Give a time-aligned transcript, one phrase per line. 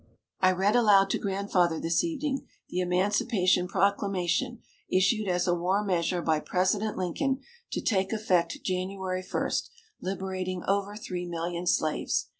[0.39, 6.23] I read aloud to Grandfather this evening the Emancipation Proclamation issued as a war measure
[6.23, 9.51] by President Lincoln, to take effect January 1,
[10.01, 12.29] liberating over three million slaves.